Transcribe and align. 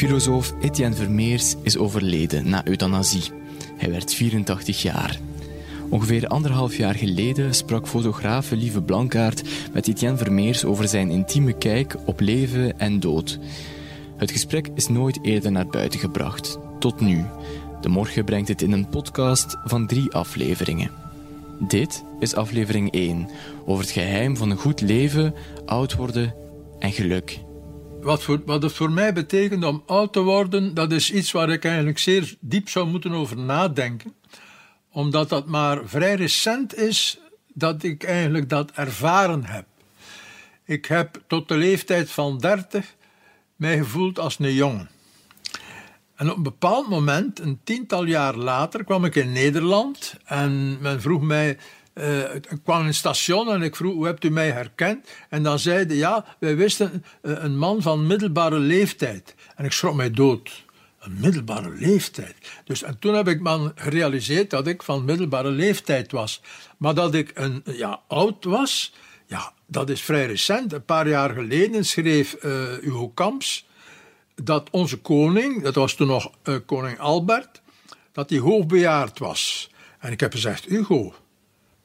Filosoof 0.00 0.54
Etienne 0.60 0.94
Vermeers 0.94 1.54
is 1.62 1.76
overleden 1.76 2.48
na 2.48 2.66
euthanasie. 2.66 3.22
Hij 3.76 3.90
werd 3.90 4.14
84 4.14 4.82
jaar. 4.82 5.18
Ongeveer 5.88 6.26
anderhalf 6.26 6.76
jaar 6.76 6.94
geleden 6.94 7.54
sprak 7.54 7.88
fotograaf 7.88 8.50
Lieve 8.50 8.82
Blankaert 8.82 9.42
met 9.72 9.88
Etienne 9.88 10.16
Vermeers 10.16 10.64
over 10.64 10.88
zijn 10.88 11.10
intieme 11.10 11.52
kijk 11.52 11.96
op 12.04 12.20
leven 12.20 12.78
en 12.78 13.00
dood. 13.00 13.38
Het 14.16 14.30
gesprek 14.30 14.68
is 14.74 14.88
nooit 14.88 15.18
eerder 15.22 15.52
naar 15.52 15.66
buiten 15.66 16.00
gebracht, 16.00 16.58
tot 16.78 17.00
nu. 17.00 17.24
De 17.80 17.88
morgen 17.88 18.24
brengt 18.24 18.48
het 18.48 18.62
in 18.62 18.72
een 18.72 18.88
podcast 18.88 19.56
van 19.64 19.86
drie 19.86 20.12
afleveringen. 20.12 20.90
Dit 21.58 22.04
is 22.20 22.34
aflevering 22.34 22.92
1 22.92 23.28
over 23.66 23.82
het 23.82 23.92
geheim 23.92 24.36
van 24.36 24.50
een 24.50 24.56
goed 24.56 24.80
leven, 24.80 25.34
oud 25.66 25.94
worden 25.94 26.34
en 26.78 26.92
geluk. 26.92 27.40
Wat, 28.02 28.22
voor, 28.22 28.42
wat 28.44 28.62
het 28.62 28.72
voor 28.72 28.90
mij 28.90 29.12
betekent 29.12 29.64
om 29.64 29.82
oud 29.86 30.12
te 30.12 30.20
worden, 30.20 30.74
dat 30.74 30.92
is 30.92 31.12
iets 31.12 31.32
waar 31.32 31.48
ik 31.48 31.64
eigenlijk 31.64 31.98
zeer 31.98 32.34
diep 32.40 32.68
zou 32.68 32.88
moeten 32.88 33.12
over 33.12 33.36
nadenken. 33.36 34.14
Omdat 34.90 35.28
dat 35.28 35.46
maar 35.46 35.80
vrij 35.84 36.14
recent 36.14 36.76
is 36.76 37.18
dat 37.52 37.82
ik 37.82 38.04
eigenlijk 38.04 38.48
dat 38.48 38.70
ervaren 38.70 39.44
heb. 39.44 39.64
Ik 40.64 40.86
heb 40.86 41.22
tot 41.26 41.48
de 41.48 41.56
leeftijd 41.56 42.10
van 42.10 42.38
30 42.38 42.94
mij 43.56 43.78
gevoeld 43.78 44.18
als 44.18 44.38
een 44.38 44.54
jongen. 44.54 44.90
En 46.14 46.30
op 46.30 46.36
een 46.36 46.42
bepaald 46.42 46.88
moment, 46.88 47.38
een 47.38 47.60
tiental 47.64 48.04
jaar 48.04 48.36
later, 48.36 48.84
kwam 48.84 49.04
ik 49.04 49.14
in 49.14 49.32
Nederland 49.32 50.14
en 50.24 50.78
men 50.80 51.00
vroeg 51.00 51.22
mij. 51.22 51.58
Ik 51.94 52.58
kwam 52.64 52.80
in 52.80 52.86
een 52.86 52.94
station 52.94 53.50
en 53.50 53.62
ik 53.62 53.76
vroeg: 53.76 53.94
Hoe 53.94 54.06
hebt 54.06 54.24
u 54.24 54.30
mij 54.30 54.50
herkend? 54.50 55.08
En 55.28 55.42
dan 55.42 55.58
zeiden 55.58 55.96
ja, 55.96 56.36
wij 56.38 56.56
wisten 56.56 57.04
uh, 57.22 57.32
een 57.42 57.58
man 57.58 57.82
van 57.82 58.06
middelbare 58.06 58.58
leeftijd. 58.58 59.34
En 59.56 59.64
ik 59.64 59.72
schrok 59.72 59.94
mij 59.94 60.10
dood. 60.10 60.64
Een 60.98 61.16
middelbare 61.20 61.70
leeftijd. 61.70 62.34
Dus, 62.64 62.82
en 62.82 62.98
toen 62.98 63.14
heb 63.14 63.28
ik 63.28 63.40
me 63.40 63.72
gerealiseerd 63.74 64.50
dat 64.50 64.66
ik 64.66 64.82
van 64.82 65.04
middelbare 65.04 65.50
leeftijd 65.50 66.12
was. 66.12 66.42
Maar 66.76 66.94
dat 66.94 67.14
ik 67.14 67.30
een, 67.34 67.62
ja, 67.64 68.00
oud 68.08 68.44
was, 68.44 68.94
ja, 69.26 69.52
dat 69.66 69.90
is 69.90 70.02
vrij 70.02 70.26
recent. 70.26 70.72
Een 70.72 70.84
paar 70.84 71.08
jaar 71.08 71.30
geleden 71.30 71.84
schreef 71.84 72.36
uh, 72.44 72.52
Hugo 72.80 73.08
Kamps 73.08 73.68
dat 74.44 74.70
onze 74.70 74.96
koning, 74.96 75.62
dat 75.62 75.74
was 75.74 75.94
toen 75.94 76.06
nog 76.06 76.30
koning 76.66 76.98
Albert, 76.98 77.60
dat 78.12 78.30
hij 78.30 78.38
hoogbejaard 78.38 79.18
was. 79.18 79.70
En 79.98 80.12
ik 80.12 80.20
heb 80.20 80.32
gezegd, 80.32 80.64
Hugo, 80.64 81.14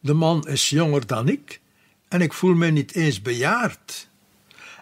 de 0.05 0.13
man 0.13 0.47
is 0.47 0.69
jonger 0.69 1.07
dan 1.07 1.27
ik 1.27 1.61
en 2.07 2.21
ik 2.21 2.33
voel 2.33 2.53
me 2.53 2.67
niet 2.67 2.95
eens 2.95 3.21
bejaard. 3.21 4.07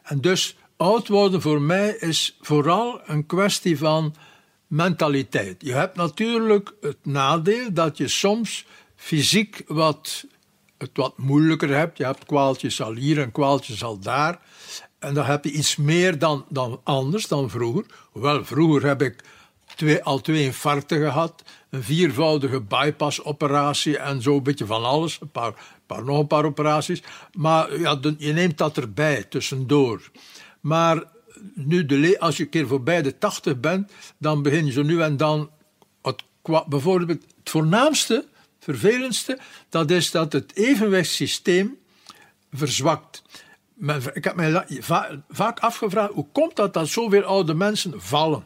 En 0.03 0.21
dus 0.21 0.55
oud 0.77 1.07
worden 1.07 1.41
voor 1.41 1.61
mij 1.61 1.89
is 1.89 2.37
vooral 2.41 3.01
een 3.05 3.25
kwestie 3.25 3.77
van 3.77 4.15
mentaliteit. 4.67 5.55
Je 5.61 5.73
hebt 5.73 5.95
natuurlijk 5.95 6.73
het 6.81 6.97
nadeel 7.05 7.73
dat 7.73 7.97
je 7.97 8.07
soms 8.07 8.65
fysiek 8.95 9.63
wat, 9.67 10.25
het 10.77 10.91
wat 10.93 11.17
moeilijker 11.17 11.69
hebt. 11.69 11.97
Je 11.97 12.05
hebt 12.05 12.25
kwaaltjes 12.25 12.81
al 12.81 12.93
hier 12.93 13.21
en 13.21 13.31
kwaaltjes 13.31 13.83
al 13.83 13.99
daar. 13.99 14.39
En 14.99 15.13
dan 15.13 15.25
heb 15.25 15.43
je 15.43 15.51
iets 15.51 15.75
meer 15.75 16.19
dan, 16.19 16.45
dan 16.49 16.81
anders 16.83 17.27
dan 17.27 17.49
vroeger. 17.49 17.85
Hoewel, 18.11 18.45
vroeger 18.45 18.85
heb 18.87 19.01
ik 19.01 19.23
twee, 19.75 20.03
al 20.03 20.21
twee 20.21 20.43
infarcten 20.43 20.97
gehad, 20.97 21.43
een 21.73 21.83
viervoudige 21.83 22.61
bypassoperatie 22.61 23.97
en 23.97 24.21
zo 24.21 24.35
een 24.35 24.43
beetje 24.43 24.65
van 24.65 24.83
alles. 24.83 25.17
Een 25.21 25.31
paar, 25.31 25.53
paar, 25.85 26.03
nog 26.03 26.19
een 26.19 26.27
paar 26.27 26.45
operaties. 26.45 27.03
Maar 27.31 27.79
ja, 27.79 27.99
je 28.17 28.33
neemt 28.33 28.57
dat 28.57 28.77
erbij, 28.77 29.23
tussendoor. 29.23 30.11
Maar 30.61 31.03
nu, 31.53 31.85
de, 31.85 32.19
als 32.19 32.37
je 32.37 32.43
een 32.43 32.49
keer 32.49 32.67
voorbij 32.67 33.01
de 33.01 33.17
tachtig 33.17 33.59
bent, 33.59 33.91
dan 34.17 34.41
begin 34.41 34.65
je 34.65 34.71
zo 34.71 34.83
nu 34.83 35.01
en 35.01 35.17
dan... 35.17 35.49
Het, 36.01 36.23
bijvoorbeeld 36.67 37.09
het 37.09 37.49
voornaamste, 37.49 38.25
vervelendste, 38.59 39.39
dat 39.69 39.91
is 39.91 40.11
dat 40.11 40.33
het 40.33 40.55
evenwichtssysteem 40.55 41.77
verzwakt 42.51 43.23
ik 44.13 44.23
heb 44.23 44.35
mij 44.35 44.65
vaak 45.29 45.59
afgevraagd 45.59 46.13
hoe 46.13 46.27
komt 46.31 46.55
dat 46.55 46.73
dat 46.73 46.87
zoveel 46.87 47.23
oude 47.23 47.53
mensen 47.53 48.01
vallen? 48.01 48.45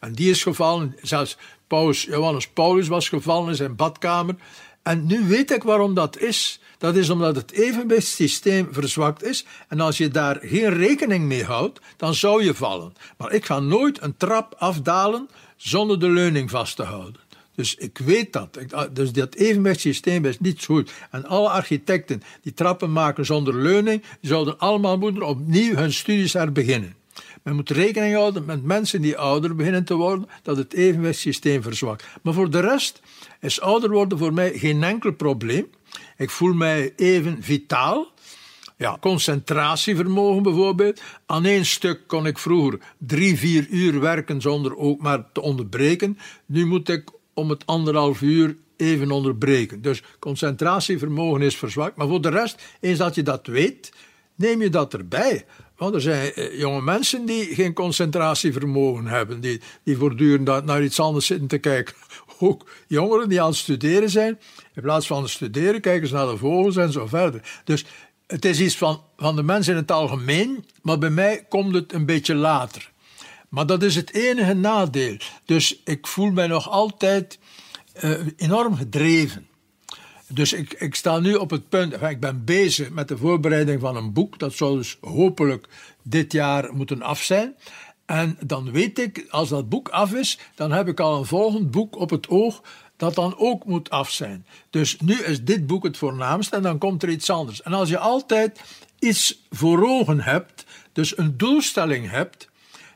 En 0.00 0.12
die 0.12 0.30
is 0.30 0.42
gevallen, 0.42 0.96
zelfs 1.02 1.36
Paus, 1.68 2.02
Johannes 2.02 2.48
Paulus 2.48 2.88
was 2.88 3.08
gevallen 3.08 3.48
in 3.48 3.54
zijn 3.54 3.76
badkamer. 3.76 4.34
En 4.82 5.06
nu 5.06 5.28
weet 5.28 5.50
ik 5.50 5.62
waarom 5.62 5.94
dat 5.94 6.18
is. 6.18 6.60
Dat 6.78 6.96
is 6.96 7.10
omdat 7.10 7.36
het 7.36 7.50
evenwichtssysteem 7.50 8.68
verzwakt 8.70 9.24
is. 9.24 9.44
En 9.68 9.80
als 9.80 9.98
je 9.98 10.08
daar 10.08 10.38
geen 10.40 10.74
rekening 10.74 11.24
mee 11.24 11.44
houdt, 11.44 11.80
dan 11.96 12.14
zou 12.14 12.44
je 12.44 12.54
vallen. 12.54 12.92
Maar 13.16 13.32
ik 13.32 13.44
ga 13.44 13.60
nooit 13.60 14.02
een 14.02 14.16
trap 14.16 14.54
afdalen 14.58 15.28
zonder 15.56 16.00
de 16.00 16.08
leuning 16.08 16.50
vast 16.50 16.76
te 16.76 16.82
houden. 16.82 17.20
Dus 17.54 17.74
ik 17.74 17.98
weet 17.98 18.32
dat. 18.32 18.58
Ah, 18.70 18.88
dus 18.92 19.12
dat 19.12 19.34
evenwichtssysteem 19.34 20.24
is 20.24 20.40
niet 20.40 20.64
goed. 20.64 20.92
En 21.10 21.24
alle 21.24 21.48
architecten 21.48 22.22
die 22.42 22.54
trappen 22.54 22.92
maken 22.92 23.26
zonder 23.26 23.54
leuning, 23.54 24.02
zouden 24.20 24.58
allemaal 24.58 24.98
moeten 24.98 25.22
opnieuw 25.22 25.74
hun 25.74 25.92
studies 25.92 26.32
herbeginnen. 26.32 26.94
Men 27.48 27.56
moet 27.56 27.70
rekening 27.70 28.14
houden 28.14 28.44
met 28.44 28.62
mensen 28.62 29.02
die 29.02 29.18
ouder 29.18 29.54
beginnen 29.54 29.84
te 29.84 29.94
worden, 29.94 30.28
dat 30.42 30.56
het 30.56 30.72
evenwichtssysteem 30.72 31.62
verzwakt. 31.62 32.04
Maar 32.22 32.34
voor 32.34 32.50
de 32.50 32.60
rest 32.60 33.00
is 33.40 33.60
ouder 33.60 33.90
worden 33.90 34.18
voor 34.18 34.32
mij 34.32 34.58
geen 34.58 34.82
enkel 34.82 35.12
probleem. 35.12 35.66
Ik 36.16 36.30
voel 36.30 36.52
mij 36.52 36.92
even 36.96 37.42
vitaal. 37.42 38.12
Ja, 38.76 38.96
concentratievermogen 39.00 40.42
bijvoorbeeld. 40.42 41.00
Aan 41.26 41.44
één 41.44 41.64
stuk 41.64 42.00
kon 42.06 42.26
ik 42.26 42.38
vroeger 42.38 42.78
drie, 42.98 43.38
vier 43.38 43.66
uur 43.70 44.00
werken 44.00 44.40
zonder 44.40 44.76
ook 44.76 45.00
maar 45.00 45.32
te 45.32 45.40
onderbreken. 45.40 46.18
Nu 46.46 46.66
moet 46.66 46.88
ik 46.88 47.10
om 47.34 47.50
het 47.50 47.66
anderhalf 47.66 48.20
uur 48.20 48.56
even 48.76 49.10
onderbreken. 49.10 49.82
Dus 49.82 50.02
concentratievermogen 50.18 51.42
is 51.42 51.56
verzwakt. 51.56 51.96
Maar 51.96 52.08
voor 52.08 52.20
de 52.20 52.30
rest, 52.30 52.62
eens 52.80 52.98
dat 52.98 53.14
je 53.14 53.22
dat 53.22 53.46
weet, 53.46 53.92
neem 54.38 54.62
je 54.62 54.70
dat 54.70 54.92
erbij. 54.94 55.44
Want 55.76 55.94
er 55.94 56.00
zijn 56.00 56.32
eh, 56.32 56.58
jonge 56.58 56.82
mensen 56.82 57.26
die 57.26 57.54
geen 57.54 57.72
concentratievermogen 57.72 59.06
hebben, 59.06 59.40
die, 59.40 59.60
die 59.82 59.96
voortdurend 59.96 60.64
naar 60.64 60.82
iets 60.82 61.00
anders 61.00 61.26
zitten 61.26 61.46
te 61.46 61.58
kijken. 61.58 61.94
Ook 62.38 62.70
jongeren 62.86 63.28
die 63.28 63.42
aan 63.42 63.48
het 63.48 63.56
studeren 63.56 64.10
zijn, 64.10 64.38
in 64.74 64.82
plaats 64.82 65.06
van 65.06 65.28
studeren 65.28 65.80
kijken 65.80 66.08
ze 66.08 66.14
naar 66.14 66.26
de 66.26 66.36
vogels 66.36 66.76
en 66.76 66.92
zo 66.92 67.06
verder. 67.06 67.60
Dus 67.64 67.84
het 68.26 68.44
is 68.44 68.60
iets 68.60 68.76
van, 68.76 69.02
van 69.16 69.36
de 69.36 69.42
mensen 69.42 69.72
in 69.72 69.78
het 69.78 69.90
algemeen, 69.90 70.64
maar 70.82 70.98
bij 70.98 71.10
mij 71.10 71.46
komt 71.48 71.74
het 71.74 71.92
een 71.92 72.06
beetje 72.06 72.34
later. 72.34 72.90
Maar 73.48 73.66
dat 73.66 73.82
is 73.82 73.94
het 73.94 74.12
enige 74.12 74.54
nadeel. 74.54 75.16
Dus 75.44 75.80
ik 75.84 76.06
voel 76.06 76.30
mij 76.30 76.46
nog 76.46 76.70
altijd 76.70 77.38
uh, 78.04 78.18
enorm 78.36 78.76
gedreven. 78.76 79.46
Dus 80.28 80.52
ik, 80.52 80.72
ik 80.72 80.94
sta 80.94 81.18
nu 81.18 81.34
op 81.34 81.50
het 81.50 81.68
punt, 81.68 82.02
ik 82.02 82.20
ben 82.20 82.44
bezig 82.44 82.90
met 82.90 83.08
de 83.08 83.16
voorbereiding 83.16 83.80
van 83.80 83.96
een 83.96 84.12
boek. 84.12 84.38
Dat 84.38 84.52
zal 84.52 84.74
dus 84.74 84.98
hopelijk 85.00 85.68
dit 86.02 86.32
jaar 86.32 86.74
moeten 86.74 87.02
af 87.02 87.22
zijn. 87.22 87.54
En 88.06 88.38
dan 88.46 88.72
weet 88.72 88.98
ik, 88.98 89.26
als 89.30 89.48
dat 89.48 89.68
boek 89.68 89.88
af 89.88 90.14
is, 90.14 90.38
dan 90.54 90.72
heb 90.72 90.88
ik 90.88 91.00
al 91.00 91.18
een 91.18 91.26
volgend 91.26 91.70
boek 91.70 91.96
op 91.96 92.10
het 92.10 92.28
oog 92.28 92.62
dat 92.96 93.14
dan 93.14 93.34
ook 93.36 93.64
moet 93.64 93.90
af 93.90 94.10
zijn. 94.10 94.46
Dus 94.70 95.00
nu 95.00 95.14
is 95.22 95.44
dit 95.44 95.66
boek 95.66 95.84
het 95.84 95.96
voornaamste 95.96 96.56
en 96.56 96.62
dan 96.62 96.78
komt 96.78 97.02
er 97.02 97.08
iets 97.08 97.30
anders. 97.30 97.62
En 97.62 97.72
als 97.72 97.88
je 97.88 97.98
altijd 97.98 98.60
iets 98.98 99.46
voor 99.50 99.88
ogen 99.88 100.20
hebt, 100.20 100.64
dus 100.92 101.18
een 101.18 101.36
doelstelling 101.36 102.10
hebt, 102.10 102.48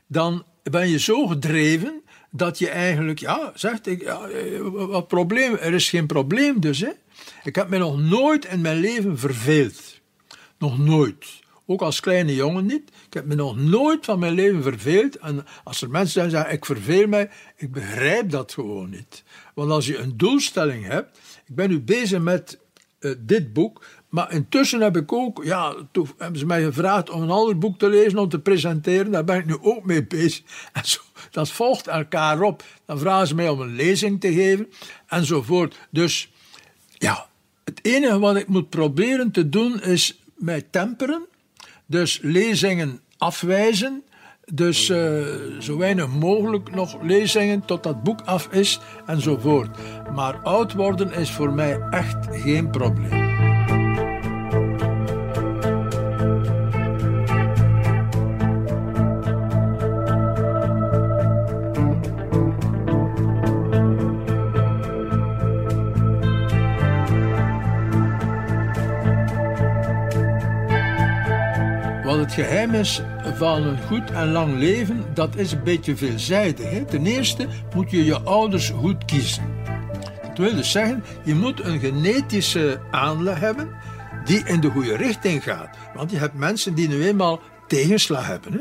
dan 0.07 0.45
ben 0.63 0.89
je 0.89 0.99
zo 0.99 1.27
gedreven 1.27 2.03
dat 2.35 2.59
je 2.59 2.69
eigenlijk, 2.69 3.19
ja, 3.19 3.53
zegt 3.55 3.87
ik, 3.87 4.03
ja, 4.03 4.29
eh, 4.29 4.61
wat 4.73 5.09
probleem? 5.09 5.55
Er 5.55 5.75
is 5.75 5.89
geen 5.89 6.07
probleem 6.07 6.61
dus. 6.61 6.81
Hè? 6.81 6.91
Ik 7.43 7.55
heb 7.55 7.69
me 7.69 7.79
nog 7.79 7.99
nooit 7.99 8.45
in 8.45 8.61
mijn 8.61 8.77
leven 8.77 9.19
verveeld. 9.19 10.01
Nog 10.59 10.79
nooit. 10.79 11.41
Ook 11.67 11.83
als 11.83 12.01
kleine 12.01 12.35
jongen 12.35 12.67
niet. 12.67 12.91
Ik 13.07 13.15
heb 13.15 13.25
me 13.25 13.35
nog 13.35 13.57
nooit 13.57 14.05
van 14.05 14.19
mijn 14.19 14.33
leven 14.33 14.63
verveeld. 14.63 15.17
En 15.17 15.47
als 15.65 15.83
er 15.83 15.91
mensen 15.91 16.13
zijn 16.13 16.29
die 16.29 16.37
zeggen, 16.37 16.55
ik 16.55 16.65
verveel 16.65 17.07
mij, 17.07 17.31
ik 17.57 17.73
begrijp 17.73 18.31
dat 18.31 18.53
gewoon 18.53 18.91
niet. 18.91 19.23
Want 19.55 19.71
als 19.71 19.87
je 19.87 19.99
een 19.99 20.17
doelstelling 20.17 20.87
hebt, 20.87 21.19
ik 21.47 21.55
ben 21.55 21.71
nu 21.71 21.81
bezig 21.81 22.21
met 22.21 22.59
uh, 23.01 23.15
dit 23.19 23.53
boek, 23.53 23.85
maar 24.13 24.33
intussen 24.33 24.81
heb 24.81 24.97
ik 24.97 25.13
ook, 25.13 25.45
ja, 25.45 25.75
toen 25.91 26.09
hebben 26.19 26.39
ze 26.39 26.47
mij 26.47 26.63
gevraagd 26.63 27.11
om 27.11 27.23
een 27.23 27.31
ander 27.31 27.59
boek 27.59 27.79
te 27.79 27.89
lezen, 27.89 28.19
om 28.19 28.29
te 28.29 28.39
presenteren. 28.39 29.11
Daar 29.11 29.25
ben 29.25 29.37
ik 29.37 29.47
nu 29.47 29.57
ook 29.61 29.85
mee 29.85 30.05
bezig. 30.05 30.43
En 30.73 30.85
zo, 30.85 31.01
dat 31.31 31.51
volgt 31.51 31.87
elkaar 31.87 32.41
op. 32.41 32.65
Dan 32.87 32.99
vragen 32.99 33.27
ze 33.27 33.35
mij 33.35 33.49
om 33.49 33.61
een 33.61 33.75
lezing 33.75 34.21
te 34.21 34.33
geven, 34.33 34.69
enzovoort. 35.07 35.79
Dus, 35.91 36.31
ja, 36.93 37.27
het 37.65 37.79
enige 37.83 38.19
wat 38.19 38.37
ik 38.37 38.49
moet 38.49 38.69
proberen 38.69 39.31
te 39.31 39.49
doen 39.49 39.83
is 39.83 40.23
mij 40.35 40.63
temperen. 40.71 41.27
Dus 41.87 42.19
lezingen 42.23 43.01
afwijzen. 43.19 44.03
Dus 44.45 44.89
uh, 44.89 45.27
zo 45.61 45.79
weinig 45.79 46.09
mogelijk 46.09 46.75
nog 46.75 47.03
lezingen 47.03 47.65
tot 47.65 47.83
dat 47.83 48.03
boek 48.03 48.21
af 48.21 48.49
is, 48.51 48.81
enzovoort. 49.07 49.77
Maar 50.15 50.41
oud 50.43 50.73
worden 50.73 51.13
is 51.13 51.31
voor 51.31 51.53
mij 51.53 51.81
echt 51.91 52.27
geen 52.31 52.71
probleem. 52.71 53.22
Het 72.19 72.33
geheim 72.33 72.75
is 72.75 73.03
van 73.35 73.63
een 73.63 73.83
goed 73.83 74.11
en 74.11 74.33
lang 74.33 74.59
leven, 74.59 75.05
dat 75.15 75.37
is 75.37 75.53
een 75.53 75.63
beetje 75.63 75.97
veelzijdig. 75.97 76.71
Hè? 76.71 76.85
Ten 76.85 77.07
eerste 77.07 77.47
moet 77.75 77.91
je 77.91 78.05
je 78.05 78.21
ouders 78.21 78.71
goed 78.71 79.05
kiezen. 79.05 79.43
Dat 80.23 80.39
wil 80.39 80.55
dus 80.55 80.71
zeggen, 80.71 81.05
je 81.25 81.35
moet 81.35 81.65
een 81.65 81.81
genetische 81.81 82.81
aanleg 82.91 83.39
hebben 83.39 83.71
die 84.25 84.43
in 84.45 84.61
de 84.61 84.71
goede 84.71 84.97
richting 84.97 85.43
gaat. 85.43 85.77
Want 85.95 86.11
je 86.11 86.17
hebt 86.17 86.35
mensen 86.35 86.75
die 86.75 86.89
nu 86.89 87.07
eenmaal 87.07 87.41
tegenslag 87.67 88.27
hebben. 88.27 88.53
Hè? 88.53 88.61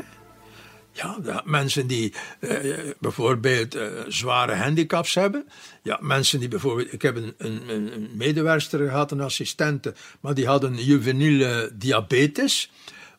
Ja, 0.92 1.42
mensen 1.44 1.86
die 1.86 2.14
uh, 2.40 2.78
bijvoorbeeld 2.98 3.76
uh, 3.76 3.82
zware 4.08 4.54
handicaps 4.54 5.14
hebben. 5.14 5.48
Ja, 5.82 5.98
mensen 6.00 6.40
die 6.40 6.48
bijvoorbeeld. 6.48 6.92
Ik 6.92 7.02
heb 7.02 7.16
een, 7.16 7.34
een, 7.36 8.70
gehad, 8.88 9.10
een 9.10 9.20
assistente, 9.20 9.94
maar 10.20 10.34
die 10.34 10.46
had 10.46 10.64
een 10.64 10.84
juveniele 10.84 11.70
diabetes. 11.74 12.70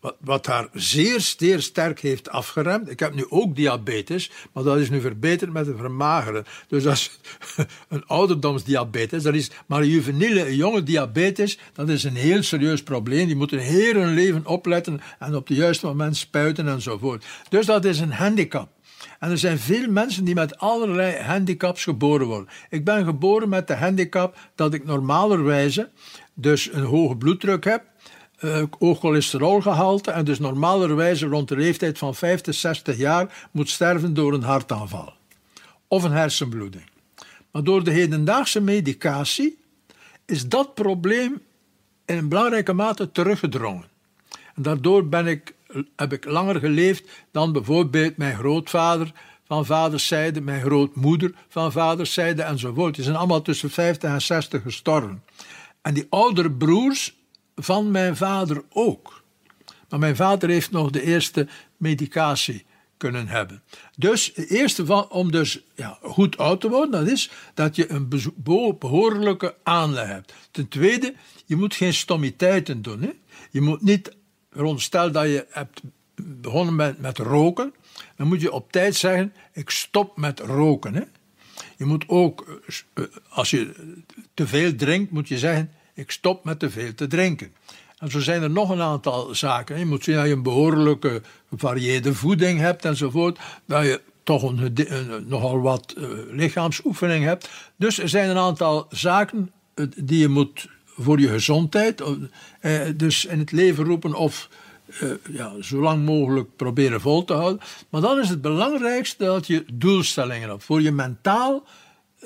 Wat, 0.04 0.16
wat 0.20 0.46
haar 0.46 0.68
zeer, 0.74 1.20
zeer 1.20 1.62
sterk 1.62 2.00
heeft 2.00 2.30
afgeremd. 2.30 2.90
Ik 2.90 3.00
heb 3.00 3.14
nu 3.14 3.26
ook 3.30 3.56
diabetes, 3.56 4.32
maar 4.54 4.64
dat 4.64 4.78
is 4.78 4.90
nu 4.90 5.02
verbeterd 5.02 5.54
met 5.54 5.68
een 5.68 5.78
vermageren. 5.78 6.46
Dus 6.68 6.84
dat 6.84 6.94
is 6.94 7.20
een 7.90 8.06
ouderdomsdiabetes. 8.06 9.24
Dat 9.24 9.34
is, 9.34 9.52
maar 9.66 9.86
juveniele, 9.86 10.56
jonge 10.56 10.84
diabetes, 10.84 11.60
dat 11.74 11.90
is 11.90 12.04
een 12.04 12.16
heel 12.16 12.44
serieus 12.44 12.84
probleem. 12.84 13.28
Die 13.28 13.36
moeten 13.36 13.60
heel 13.60 13.94
hun 13.94 14.14
leven 14.14 14.46
opletten 14.46 15.02
en 15.20 15.36
op 15.36 15.48
het 15.48 15.58
juiste 15.58 15.86
moment 15.86 16.18
spuiten 16.18 16.68
enzovoort. 16.68 17.26
Dus 17.50 17.66
dat 17.66 17.86
is 17.86 18.00
een 18.00 18.14
handicap. 18.14 18.70
En 19.20 19.32
er 19.32 19.38
zijn 19.38 19.60
veel 19.60 19.90
mensen 19.90 20.24
die 20.24 20.36
met 20.36 20.58
allerlei 20.58 21.18
handicaps 21.22 21.84
geboren 21.84 22.28
worden. 22.28 22.50
Ik 22.70 22.86
ben 22.86 23.06
geboren 23.06 23.50
met 23.50 23.68
de 23.68 23.76
handicap 23.76 24.38
dat 24.56 24.74
ik 24.74 24.86
normalerwijze 24.86 25.90
dus 26.34 26.74
een 26.74 26.84
hoge 26.84 27.16
bloeddruk 27.16 27.64
heb 27.64 27.92
uh, 28.44 28.64
hoog 28.80 29.00
cholesterolgehalte 29.00 30.12
en 30.12 30.26
dus 30.26 30.40
normalerwijze 30.40 31.26
rond 31.26 31.48
de 31.48 31.56
leeftijd 31.56 31.98
van 31.98 32.16
50, 32.16 32.56
60 32.56 32.98
jaar 32.98 33.48
moet 33.52 33.70
sterven 33.70 34.14
door 34.14 34.34
een 34.34 34.44
hartaanval 34.44 35.14
of 35.88 36.04
een 36.04 36.12
hersenbloeding. 36.12 36.84
Maar 37.52 37.64
door 37.64 37.84
de 37.84 37.92
hedendaagse 37.92 38.62
medicatie 38.62 39.58
is 40.26 40.48
dat 40.48 40.74
probleem 40.74 41.42
in 42.06 42.18
een 42.18 42.30
belangrijke 42.30 42.74
mate 42.74 43.12
teruggedrongen. 43.12 43.86
En 44.56 44.62
daardoor 44.62 45.08
ben 45.08 45.28
ik, 45.28 45.54
heb 45.96 46.14
ik 46.14 46.26
langer 46.26 46.60
geleefd 46.60 47.10
dan 47.32 47.52
bijvoorbeeld 47.52 48.18
mijn 48.18 48.36
grootvader 48.36 49.12
van 49.48 49.66
vaderszijde, 49.66 50.42
mijn 50.42 50.62
grootmoeder 50.62 51.34
van 51.48 51.72
vaderszijde 51.72 52.42
enzovoort. 52.42 52.96
Die 52.96 53.04
zijn 53.04 53.16
allemaal 53.16 53.42
tussen 53.42 53.70
50 53.70 54.10
en 54.10 54.22
60 54.22 54.62
gestorven. 54.62 55.24
En 55.82 55.94
die 55.94 56.08
oudere 56.10 56.52
broers 56.52 57.16
van 57.56 57.92
mijn 57.92 58.16
vader 58.16 58.64
ook. 58.70 59.24
Maar 59.90 60.00
mijn 60.00 60.16
vader 60.16 60.50
heeft 60.50 60.72
nog 60.72 60.90
de 60.90 61.04
eerste 61.04 61.48
medicatie 61.78 62.66
kunnen 62.98 63.28
hebben. 63.28 63.64
Dus 63.98 64.32
het 64.36 64.50
eerste 64.50 64.86
van, 64.86 65.10
om 65.10 65.32
dus 65.32 65.60
ja, 65.76 65.98
goed 66.02 66.38
oud 66.38 66.62
te 66.62 66.70
worden, 66.70 66.92
dat 66.92 67.08
is 67.08 67.32
dat 67.54 67.76
je 67.76 67.92
een 67.92 68.10
behoorlijke 68.80 69.56
aanleg 69.64 70.08
hebt. 70.08 70.34
Ten 70.52 70.68
tweede, 70.68 71.14
je 71.46 71.56
moet 71.56 71.76
geen 71.76 71.94
stommiteiten 71.94 72.82
doen. 72.82 73.02
Hè? 73.02 73.12
Je 73.52 73.62
moet 73.62 73.82
niet, 73.82 74.16
veronderstel 74.52 75.12
dat 75.12 75.26
je 75.26 75.46
hebt 75.50 75.82
begonnen 76.16 76.76
met, 76.76 77.00
met 77.00 77.18
roken, 77.18 77.74
dan 78.16 78.28
moet 78.28 78.42
je 78.42 78.52
op 78.52 78.72
tijd 78.72 78.96
zeggen, 78.96 79.34
ik 79.54 79.70
stop 79.70 80.18
met 80.18 80.40
roken. 80.40 80.96
Hè? 80.96 81.04
Je 81.78 81.86
moet 81.86 82.04
ook, 82.08 82.62
eh, 82.94 83.04
als 83.30 83.50
je 83.50 83.94
te 84.34 84.48
veel 84.48 84.76
drinkt, 84.76 85.12
moet 85.12 85.28
je 85.28 85.38
zeggen, 85.38 85.72
ik 85.94 86.12
stop 86.12 86.44
met 86.44 86.60
te 86.60 86.70
veel 86.70 86.94
te 86.94 87.08
drinken. 87.08 87.54
En 87.98 88.12
zo 88.12 88.20
zijn 88.20 88.42
er 88.42 88.50
nog 88.50 88.70
een 88.70 88.82
aantal 88.82 89.36
zaken. 89.36 89.80
Je 89.80 89.86
moet 89.86 90.04
zien 90.04 90.16
dat 90.16 90.26
je 90.26 90.32
een 90.32 90.44
behoorlijke 90.44 91.22
gevarieerde 91.50 92.14
voeding 92.14 92.60
hebt 92.60 92.86
enzovoort. 92.86 93.40
Dat 93.66 93.84
je 93.84 94.02
toch 94.24 94.44
een, 94.44 94.76
nogal 95.28 95.62
wat 95.62 95.94
uh, 95.98 96.08
lichaamsoefening 96.32 97.24
hebt. 97.24 97.50
Dus 97.76 98.00
er 98.00 98.10
zijn 98.10 98.30
een 98.30 98.38
aantal 98.38 98.86
zaken 98.90 99.52
uh, 99.76 99.86
die 99.96 100.20
je 100.20 100.28
moet 100.28 100.68
voor 100.86 101.20
je 101.20 101.28
gezondheid, 101.28 102.02
uh, 102.62 102.82
dus 102.96 103.26
in 103.26 103.40
het 103.40 103.52
leven 103.52 103.86
roepen 103.86 104.14
of 104.14 104.50
ja, 105.32 105.52
zo 105.62 105.82
lang 105.82 106.06
mogelijk 106.06 106.56
proberen 106.56 107.02
vol 107.02 107.26
te 107.26 107.34
houden. 107.34 107.62
Maar 107.90 108.02
dan 108.02 108.20
is 108.20 108.30
het 108.30 108.42
belangrijkste 108.42 109.26
dat 109.26 109.48
je 109.48 109.66
doelstellingen 109.74 110.50
hebt. 110.50 110.64
Voor 110.64 110.82
je 110.82 110.92
mentaal 110.92 111.64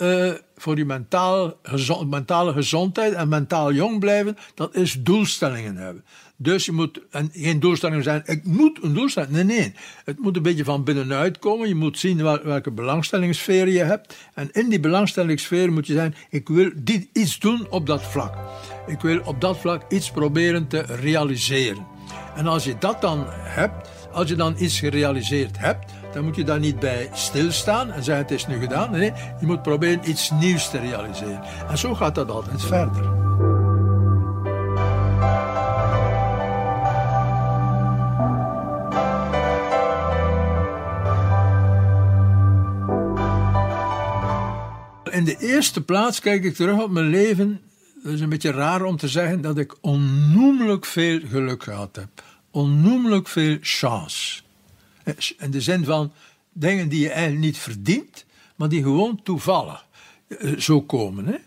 uh, 0.02 0.32
voor 0.56 0.78
je 0.78 0.86
mentaal, 0.86 1.60
mentale 2.08 2.54
gezondheid 2.54 3.14
en 3.14 3.30
mentaal 3.30 3.74
jong 3.74 4.00
blijven, 4.00 4.38
dat 4.56 4.76
is 4.76 4.98
doelstellingen 5.00 5.76
hebben. 5.76 6.04
Dus 6.40 6.66
je 6.66 6.72
moet, 6.72 7.02
en 7.12 7.30
geen 7.34 7.60
doelstellingen 7.60 8.04
zijn, 8.04 8.22
ik 8.26 8.46
moet 8.46 8.84
een 8.84 8.94
doelstelling. 8.94 9.32
Nee, 9.32 9.44
nee. 9.44 9.74
Het 10.04 10.20
moet 10.20 10.36
een 10.36 10.42
beetje 10.42 10.64
van 10.64 10.84
binnenuit 10.84 11.40
komen. 11.40 11.68
Je 11.68 11.76
moet 11.76 12.00
zien 12.00 12.24
welke 12.24 12.72
belangstellingssfeer 12.72 13.68
je 13.68 13.84
hebt. 13.84 14.16
En 14.34 14.50
in 14.52 14.70
die 14.70 14.80
belangstellingssfeer 14.80 15.72
moet 15.72 15.88
je 15.88 15.94
zijn, 15.94 16.16
ik 16.30 16.48
wil 16.48 16.72
dit, 16.76 17.08
iets 17.14 17.40
doen 17.40 17.68
op 17.70 17.86
dat 17.86 18.04
vlak. 18.04 18.36
Ik 18.88 19.02
wil 19.02 19.22
op 19.26 19.42
dat 19.42 19.58
vlak 19.58 19.92
iets 19.92 20.12
proberen 20.12 20.68
te 20.68 20.80
realiseren. 20.80 21.86
En 22.36 22.48
als 22.48 22.64
je 22.64 22.76
dat 22.80 23.02
dan 23.02 23.26
hebt, 23.30 23.90
als 24.12 24.30
je 24.30 24.36
dan 24.36 24.56
iets 24.58 24.80
gerealiseerd 24.80 25.58
hebt, 25.58 25.92
dan 26.14 26.24
moet 26.24 26.36
je 26.36 26.44
daar 26.44 26.60
niet 26.60 26.80
bij 26.80 27.10
stilstaan 27.14 27.92
en 27.92 28.04
zeggen 28.04 28.24
het 28.24 28.34
is 28.34 28.48
nu 28.48 28.60
gedaan. 28.60 28.92
Nee, 28.92 29.14
je 29.40 29.46
moet 29.46 29.62
proberen 29.62 30.10
iets 30.10 30.32
nieuws 30.32 30.70
te 30.70 30.80
realiseren. 30.80 31.42
En 31.70 31.78
zo 31.78 31.96
gaat 31.96 32.16
dat 32.16 32.30
altijd 32.30 32.62
verder. 32.64 33.26
In 45.12 45.24
de 45.24 45.38
eerste 45.40 45.84
plaats 45.84 46.20
kijk 46.20 46.44
ik 46.44 46.56
terug 46.56 46.82
op 46.82 46.92
mijn 46.92 47.10
leven. 47.10 47.62
Het 48.04 48.14
is 48.14 48.22
een 48.22 48.30
beetje 48.30 48.52
raar 48.52 48.84
om 48.84 48.98
te 48.98 49.08
zeggen 49.08 49.42
dat 49.42 49.58
ik 49.58 49.76
onnoemelijk 49.82 50.86
veel 50.86 51.20
geluk 51.30 51.64
gehad 51.64 51.96
heb. 51.96 52.10
Onnoemelijk 52.52 53.28
veel 53.28 53.58
chance. 53.62 54.42
In 55.38 55.52
de 55.52 55.62
zin 55.62 55.86
van 55.86 56.12
dingen 56.54 56.90
die 56.90 57.00
je 57.00 57.10
eigenlijk 57.10 57.40
niet 57.40 57.58
verdient, 57.58 58.26
maar 58.56 58.70
die 58.70 58.84
gewoon 58.84 59.20
toevallig 59.24 59.86
eh, 60.28 60.58
zo 60.58 60.82
komen. 60.82 61.26
Hè? 61.26 61.38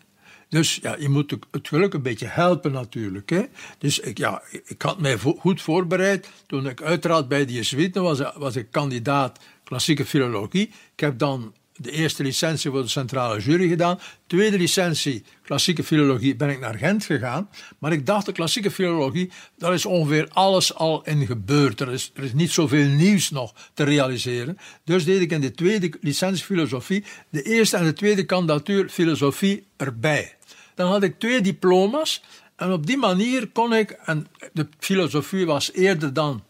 Dus 0.48 0.78
ja, 0.82 0.96
je 0.98 1.08
moet 1.08 1.36
het 1.50 1.68
geluk 1.68 1.94
een 1.94 2.02
beetje 2.02 2.26
helpen 2.26 2.72
natuurlijk. 2.72 3.30
Hè? 3.30 3.42
Dus 3.78 3.98
ik, 3.98 4.18
ja, 4.18 4.42
ik 4.64 4.82
had 4.82 5.00
mij 5.00 5.18
goed 5.18 5.62
voorbereid. 5.62 6.30
Toen 6.46 6.66
ik 6.66 6.82
uiteraard 6.82 7.28
bij 7.28 7.46
de 7.46 7.52
Jesuiten 7.52 8.02
was, 8.02 8.20
was 8.34 8.56
ik 8.56 8.70
kandidaat 8.70 9.38
klassieke 9.64 10.06
filologie. 10.06 10.70
Ik 10.92 11.00
heb 11.00 11.18
dan 11.18 11.54
de 11.82 11.90
eerste 11.90 12.22
licentie 12.22 12.70
voor 12.70 12.82
de 12.82 12.88
centrale 12.88 13.40
jury 13.40 13.68
gedaan. 13.68 14.00
Tweede 14.26 14.58
licentie, 14.58 15.24
klassieke 15.42 15.84
filologie, 15.84 16.36
ben 16.36 16.48
ik 16.48 16.60
naar 16.60 16.74
Gent 16.74 17.04
gegaan. 17.04 17.50
Maar 17.78 17.92
ik 17.92 18.06
dacht, 18.06 18.26
de 18.26 18.32
klassieke 18.32 18.70
filologie, 18.70 19.30
daar 19.58 19.74
is 19.74 19.86
ongeveer 19.86 20.28
alles 20.28 20.74
al 20.74 21.02
in 21.04 21.26
gebeurd. 21.26 21.80
Er 21.80 21.92
is, 21.92 22.10
er 22.14 22.22
is 22.22 22.32
niet 22.32 22.50
zoveel 22.50 22.86
nieuws 22.86 23.30
nog 23.30 23.54
te 23.74 23.84
realiseren. 23.84 24.58
Dus 24.84 25.04
deed 25.04 25.20
ik 25.20 25.30
in 25.30 25.40
de 25.40 25.50
tweede 25.52 25.92
licentie 26.00 26.44
filosofie 26.44 27.04
de 27.30 27.42
eerste 27.42 27.76
en 27.76 27.84
de 27.84 27.92
tweede 27.92 28.24
kandidatuur 28.24 28.88
filosofie 28.88 29.66
erbij. 29.76 30.36
Dan 30.74 30.90
had 30.90 31.02
ik 31.02 31.18
twee 31.18 31.40
diploma's 31.40 32.22
en 32.56 32.72
op 32.72 32.86
die 32.86 32.96
manier 32.96 33.48
kon 33.48 33.74
ik, 33.74 33.90
en 33.90 34.26
de 34.52 34.68
filosofie 34.78 35.46
was 35.46 35.72
eerder 35.72 36.12
dan 36.12 36.42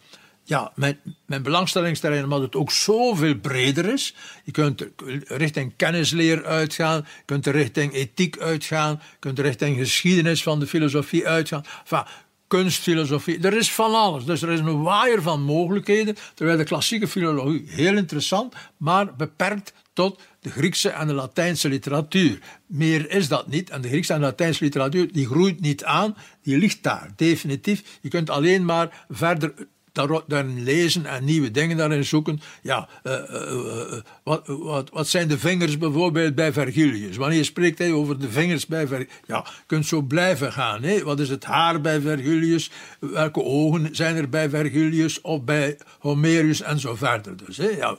ja, 0.50 0.72
mijn, 0.74 0.98
mijn 1.26 1.42
belangstellingsterrein, 1.42 2.24
omdat 2.24 2.42
het 2.42 2.54
ook 2.54 2.70
zoveel 2.70 3.34
breder 3.34 3.92
is. 3.92 4.14
Je 4.44 4.52
kunt 4.52 4.86
richting 5.26 5.72
kennisleer 5.76 6.44
uitgaan, 6.44 6.96
je 6.96 7.22
kunt 7.24 7.46
richting 7.46 7.94
ethiek 7.94 8.38
uitgaan, 8.38 9.00
je 9.10 9.16
kunt 9.18 9.38
richting 9.38 9.78
geschiedenis 9.78 10.42
van 10.42 10.60
de 10.60 10.66
filosofie 10.66 11.28
uitgaan. 11.28 11.64
Enfin, 11.80 12.04
kunstfilosofie, 12.46 13.40
er 13.40 13.56
is 13.56 13.72
van 13.72 13.94
alles. 13.94 14.24
Dus 14.24 14.42
er 14.42 14.50
is 14.50 14.58
een 14.58 14.82
waaier 14.82 15.22
van 15.22 15.42
mogelijkheden, 15.42 16.16
terwijl 16.34 16.58
de 16.58 16.64
klassieke 16.64 17.08
filologie 17.08 17.64
heel 17.66 17.96
interessant, 17.96 18.54
maar 18.76 19.14
beperkt 19.16 19.72
tot 19.92 20.20
de 20.40 20.50
Griekse 20.50 20.88
en 20.88 21.06
de 21.06 21.14
Latijnse 21.14 21.68
literatuur. 21.68 22.38
Meer 22.66 23.10
is 23.10 23.28
dat 23.28 23.48
niet. 23.48 23.70
En 23.70 23.80
de 23.80 23.88
Griekse 23.88 24.12
en 24.12 24.20
Latijnse 24.20 24.64
literatuur 24.64 25.12
die 25.12 25.26
groeit 25.26 25.60
niet 25.60 25.84
aan, 25.84 26.16
die 26.42 26.58
ligt 26.58 26.82
daar, 26.82 27.10
definitief. 27.16 27.98
Je 28.00 28.08
kunt 28.08 28.30
alleen 28.30 28.64
maar 28.64 29.06
verder 29.08 29.52
daarin 29.92 30.62
lezen 30.62 31.06
en 31.06 31.24
nieuwe 31.24 31.50
dingen 31.50 31.76
daarin 31.76 32.04
zoeken. 32.04 32.40
Ja, 32.62 32.88
uh, 33.04 33.12
uh, 33.30 34.00
wat, 34.22 34.46
wat, 34.46 34.90
wat 34.90 35.08
zijn 35.08 35.28
de 35.28 35.38
vingers 35.38 35.78
bijvoorbeeld 35.78 36.34
bij 36.34 36.52
Vergilius? 36.52 37.16
Wanneer 37.16 37.44
spreekt 37.44 37.78
hij 37.78 37.92
over 37.92 38.18
de 38.18 38.30
vingers 38.30 38.66
bij 38.66 38.86
Vergilius? 38.86 39.14
Ja, 39.26 39.44
je 39.46 39.62
kunt 39.66 39.86
zo 39.86 40.02
blijven 40.02 40.52
gaan. 40.52 40.82
Hè? 40.82 41.02
Wat 41.02 41.20
is 41.20 41.28
het 41.28 41.44
haar 41.44 41.80
bij 41.80 42.00
Vergilius? 42.00 42.70
Welke 43.00 43.42
ogen 43.42 43.88
zijn 43.92 44.16
er 44.16 44.28
bij 44.28 44.48
Vergilius 44.48 45.20
of 45.20 45.44
bij 45.44 45.78
Homerius 45.98 46.60
en 46.60 46.80
zo 46.80 46.94
verder. 46.94 47.36
Dus, 47.46 47.56
hè? 47.56 47.68
Ja, 47.68 47.98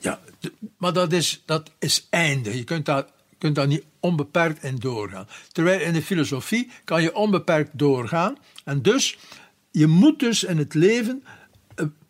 ja, 0.00 0.20
maar 0.78 0.92
dat 0.92 1.12
is, 1.12 1.42
dat 1.46 1.70
is 1.78 2.06
eindig. 2.10 2.54
Je 2.54 2.64
kunt 2.64 2.86
daar, 2.86 3.04
kunt 3.38 3.54
daar 3.54 3.66
niet 3.66 3.84
onbeperkt 4.00 4.62
in 4.62 4.76
doorgaan. 4.76 5.28
Terwijl 5.52 5.80
in 5.80 5.92
de 5.92 6.02
filosofie 6.02 6.70
kan 6.84 7.02
je 7.02 7.14
onbeperkt 7.14 7.70
doorgaan. 7.72 8.36
En 8.64 8.82
dus 8.82 9.18
je 9.76 9.86
moet 9.86 10.18
dus 10.18 10.44
in 10.44 10.58
het 10.58 10.74
leven 10.74 11.24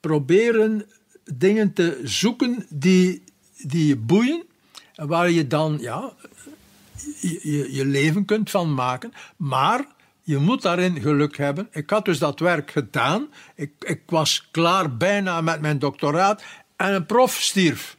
proberen 0.01 0.87
dingen 1.25 1.73
te 1.73 2.01
zoeken 2.03 2.67
die, 2.69 3.23
die 3.57 3.87
je 3.87 3.97
boeien. 3.97 4.45
En 4.95 5.07
waar 5.07 5.31
je 5.31 5.47
dan 5.47 5.79
ja, 5.81 6.13
je, 7.21 7.41
je, 7.43 7.75
je 7.75 7.85
leven 7.85 8.25
kunt 8.25 8.51
van 8.51 8.75
maken. 8.75 9.13
Maar 9.37 9.87
je 10.23 10.39
moet 10.39 10.63
daarin 10.63 11.01
geluk 11.01 11.37
hebben. 11.37 11.69
Ik 11.71 11.91
had 11.91 12.05
dus 12.05 12.19
dat 12.19 12.41
werk 12.41 12.71
gedaan. 12.71 13.29
Ik, 13.55 13.73
ik 13.79 14.01
was 14.07 14.49
klaar 14.51 14.97
bijna 14.97 15.41
met 15.41 15.61
mijn 15.61 15.79
doctoraat. 15.79 16.43
En 16.77 16.95
een 16.95 17.07
prof 17.07 17.33
stierf. 17.33 17.97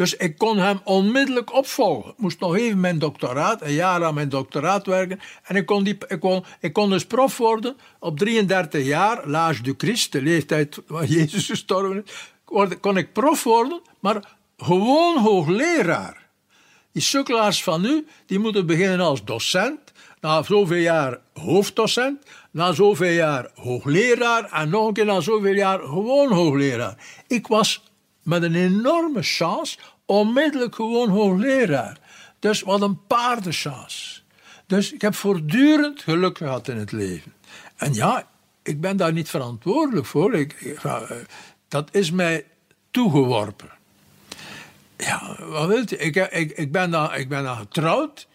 Dus 0.00 0.16
ik 0.16 0.38
kon 0.38 0.58
hem 0.58 0.80
onmiddellijk 0.84 1.52
opvolgen. 1.52 2.10
Ik 2.10 2.18
moest 2.18 2.40
nog 2.40 2.56
even 2.56 2.80
mijn 2.80 2.98
doctoraat, 2.98 3.62
een 3.62 3.72
jaar 3.72 4.04
aan 4.04 4.14
mijn 4.14 4.28
doctoraat 4.28 4.86
werken. 4.86 5.20
En 5.42 5.56
ik 5.56 5.66
kon, 5.66 5.84
die, 5.84 5.98
ik 6.08 6.20
kon, 6.20 6.44
ik 6.60 6.72
kon 6.72 6.90
dus 6.90 7.06
prof 7.06 7.36
worden 7.36 7.76
op 7.98 8.18
33 8.18 8.84
jaar, 8.84 9.22
l'âge 9.26 9.62
du 9.62 9.74
Christ, 9.76 10.12
de 10.12 10.22
leeftijd 10.22 10.82
waar 10.86 11.04
Jezus 11.04 11.46
gestorven 11.46 12.04
is. 12.04 12.78
Kon 12.80 12.96
ik 12.96 13.12
prof 13.12 13.42
worden, 13.42 13.80
maar 13.98 14.36
gewoon 14.56 15.18
hoogleraar. 15.18 16.28
Die 16.92 17.02
sukkelaars 17.02 17.62
van 17.62 17.80
nu, 17.80 18.06
die 18.26 18.38
moeten 18.38 18.66
beginnen 18.66 19.00
als 19.00 19.24
docent, 19.24 19.92
na 20.20 20.42
zoveel 20.42 20.76
jaar 20.76 21.20
hoofddocent, 21.34 22.22
na 22.50 22.72
zoveel 22.72 23.12
jaar 23.12 23.50
hoogleraar 23.54 24.44
en 24.52 24.68
nog 24.68 24.86
een 24.86 24.92
keer 24.92 25.04
na 25.04 25.20
zoveel 25.20 25.54
jaar 25.54 25.78
gewoon 25.78 26.32
hoogleraar. 26.32 26.96
Ik 27.26 27.46
was 27.46 27.89
met 28.30 28.42
een 28.42 28.54
enorme 28.54 29.22
chance 29.22 29.78
onmiddellijk 30.06 30.74
gewoon 30.74 31.08
hoogleraar. 31.08 31.98
Dus 32.38 32.62
wat 32.62 32.80
een 32.80 33.06
paardenchance. 33.06 34.20
Dus 34.66 34.92
ik 34.92 35.00
heb 35.00 35.14
voortdurend 35.14 36.02
geluk 36.02 36.36
gehad 36.36 36.68
in 36.68 36.76
het 36.76 36.92
leven. 36.92 37.32
En 37.76 37.94
ja, 37.94 38.28
ik 38.62 38.80
ben 38.80 38.96
daar 38.96 39.12
niet 39.12 39.28
verantwoordelijk 39.28 40.06
voor. 40.06 40.34
Ik, 40.34 40.52
eh, 40.82 41.10
dat 41.68 41.88
is 41.94 42.10
mij 42.10 42.44
toegeworpen. 42.90 43.70
Ja, 44.96 45.36
wat 45.44 45.68
wilt 45.68 45.92
u? 45.92 45.96
Ik, 45.96 46.16
ik, 46.16 46.50
ik, 46.50 46.72
ben 46.72 46.90
dan, 46.90 47.14
ik 47.14 47.28
ben 47.28 47.56
getrouwd. 47.56 48.28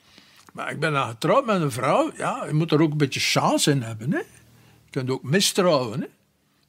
Maar 0.54 0.72
ik 0.72 0.80
ben 0.80 0.94
dan 0.94 1.10
getrouwd 1.10 1.46
met 1.46 1.62
een 1.62 1.72
vrouw. 1.72 2.12
Ja, 2.18 2.46
je 2.46 2.54
moet 2.54 2.72
er 2.72 2.82
ook 2.82 2.92
een 2.92 2.98
beetje 2.98 3.20
chance 3.20 3.72
in 3.72 3.82
hebben. 3.82 4.12
Hè? 4.12 4.18
Je 4.18 4.90
kunt 4.90 5.10
ook 5.10 5.24
mistrouwen. 5.24 6.02
Hè? 6.02 6.08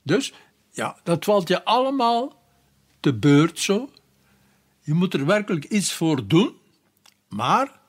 Dus 0.03 0.33
ja, 0.71 0.97
dat 1.03 1.25
valt 1.25 1.49
je 1.49 1.65
allemaal 1.65 2.45
te 3.01 3.15
beurt 3.15 3.61
zo. 3.61 3.91
Je 4.81 4.95
moet 4.95 5.15
er 5.15 5.27
werkelijk 5.27 5.65
iets 5.65 5.93
voor 5.93 6.27
doen. 6.27 6.55
Maar 7.29 7.81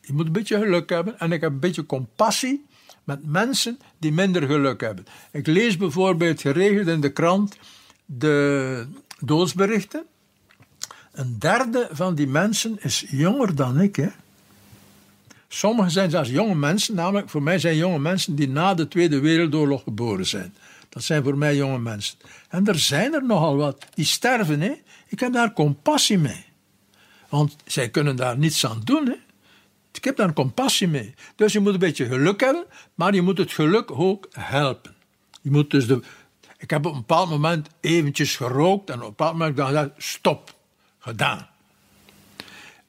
je 0.00 0.12
moet 0.12 0.26
een 0.26 0.32
beetje 0.32 0.58
geluk 0.58 0.88
hebben. 0.90 1.18
En 1.18 1.32
ik 1.32 1.40
heb 1.40 1.52
een 1.52 1.60
beetje 1.60 1.86
compassie 1.86 2.64
met 3.04 3.26
mensen 3.26 3.78
die 3.98 4.12
minder 4.12 4.42
geluk 4.42 4.80
hebben. 4.80 5.06
Ik 5.32 5.46
lees 5.46 5.76
bijvoorbeeld 5.76 6.40
geregeld 6.40 6.86
in 6.86 7.00
de 7.00 7.12
krant 7.12 7.58
de 8.04 8.86
doodsberichten. 9.18 10.04
Een 11.12 11.38
derde 11.38 11.88
van 11.92 12.14
die 12.14 12.26
mensen 12.26 12.76
is 12.80 13.04
jonger 13.08 13.54
dan 13.54 13.80
ik. 13.80 13.96
Hè? 13.96 14.08
Sommigen 15.48 15.90
zijn 15.90 16.10
zelfs 16.10 16.28
jonge 16.28 16.54
mensen, 16.54 16.94
namelijk 16.94 17.28
voor 17.28 17.42
mij 17.42 17.58
zijn 17.58 17.76
jonge 17.76 17.98
mensen 17.98 18.34
die 18.34 18.48
na 18.48 18.74
de 18.74 18.88
Tweede 18.88 19.20
Wereldoorlog 19.20 19.82
geboren 19.82 20.26
zijn. 20.26 20.54
Dat 20.92 21.02
zijn 21.02 21.22
voor 21.22 21.38
mij 21.38 21.56
jonge 21.56 21.78
mensen. 21.78 22.18
En 22.48 22.66
er 22.66 22.78
zijn 22.78 23.14
er 23.14 23.24
nogal 23.24 23.56
wat 23.56 23.86
die 23.94 24.04
sterven. 24.04 24.60
Hè? 24.60 24.72
Ik 25.08 25.20
heb 25.20 25.32
daar 25.32 25.52
compassie 25.52 26.18
mee. 26.18 26.44
Want 27.28 27.56
zij 27.66 27.88
kunnen 27.88 28.16
daar 28.16 28.38
niets 28.38 28.66
aan 28.66 28.80
doen. 28.84 29.06
Hè? 29.06 29.14
Ik 29.92 30.04
heb 30.04 30.16
daar 30.16 30.32
compassie 30.32 30.88
mee. 30.88 31.14
Dus 31.36 31.52
je 31.52 31.60
moet 31.60 31.72
een 31.72 31.78
beetje 31.78 32.06
geluk 32.06 32.40
hebben, 32.40 32.64
maar 32.94 33.14
je 33.14 33.22
moet 33.22 33.38
het 33.38 33.52
geluk 33.52 33.90
ook 33.90 34.28
helpen. 34.30 34.94
Je 35.40 35.50
moet 35.50 35.70
dus 35.70 35.86
de, 35.86 36.02
ik 36.58 36.70
heb 36.70 36.86
op 36.86 36.92
een 36.92 36.98
bepaald 36.98 37.30
moment 37.30 37.68
eventjes 37.80 38.36
gerookt 38.36 38.90
en 38.90 38.96
op 38.96 39.02
een 39.02 39.08
bepaald 39.08 39.32
moment 39.32 39.60
gezegd, 39.60 39.90
stop, 39.96 40.54
gedaan. 40.98 41.48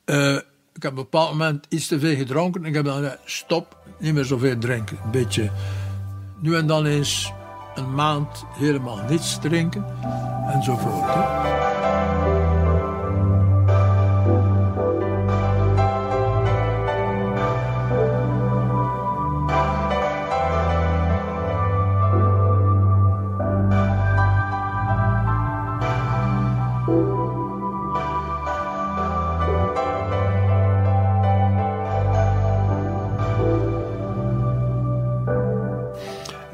Uh, 0.05 0.36
ik 0.74 0.83
heb 0.83 0.91
op 0.91 0.98
een 0.98 1.03
bepaald 1.03 1.29
moment 1.29 1.65
iets 1.69 1.88
te 1.88 2.00
veel 2.00 2.15
gedronken. 2.15 2.62
En 2.62 2.67
ik 2.67 2.75
heb 2.75 2.86
dan 2.86 2.98
gezegd, 2.98 3.19
stop, 3.25 3.77
niet 4.00 4.13
meer 4.13 4.25
zoveel 4.25 4.57
drinken. 4.57 5.00
Een 5.03 5.12
beetje, 5.12 5.51
nu 6.39 6.55
en 6.55 6.67
dan 6.67 6.86
eens 6.86 7.31
een 7.75 7.95
maand 7.95 8.45
helemaal 8.57 8.97
niets 9.09 9.39
drinken. 9.39 9.85
Enzovoort. 10.53 11.13
Hè. 11.13 12.22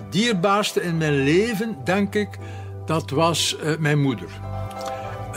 Dierbaarste 0.10 0.82
in 0.82 0.98
mijn 0.98 1.24
leven, 1.24 1.78
denk 1.84 2.16
ik, 2.16 2.30
dat 2.86 3.10
was 3.10 3.58
uh, 3.64 3.78
mijn 3.78 4.02
moeder. 4.02 4.28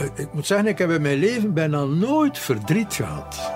Uh, 0.01 0.07
ik 0.15 0.33
moet 0.33 0.45
zeggen, 0.45 0.67
ik 0.67 0.77
heb 0.77 0.89
in 0.89 1.01
mijn 1.01 1.19
leven 1.19 1.53
bijna 1.53 1.85
nooit 1.85 2.39
verdriet 2.39 2.93
gehad. 2.93 3.51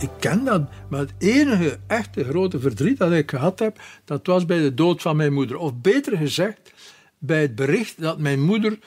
Ik 0.00 0.10
ken 0.18 0.44
dat, 0.44 0.62
maar 0.88 1.00
het 1.00 1.12
enige 1.18 1.78
echte 1.86 2.24
grote 2.24 2.60
verdriet 2.60 2.98
dat 2.98 3.12
ik 3.12 3.30
gehad 3.30 3.58
heb, 3.58 3.80
dat 4.04 4.26
was 4.26 4.46
bij 4.46 4.58
de 4.58 4.74
dood 4.74 5.02
van 5.02 5.16
mijn 5.16 5.32
moeder. 5.32 5.56
Of 5.56 5.74
beter 5.74 6.16
gezegd, 6.16 6.72
bij 7.18 7.40
het 7.40 7.54
bericht 7.54 8.00
dat 8.00 8.18
mijn 8.18 8.40
moeder 8.40 8.78